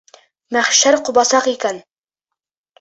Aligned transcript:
Мәхшәр 0.57 0.97
ҡубасаҡ 1.11 1.53
икән. 1.55 1.81